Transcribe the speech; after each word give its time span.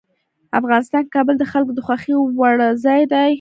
افغانستان 0.59 1.01
کې 1.05 1.13
کابل 1.17 1.35
د 1.39 1.43
خلکو 1.51 1.71
د 1.75 1.79
خوښې 1.85 2.13
وړ 2.39 2.57
ځای 2.83 3.01
دی. 3.13 3.27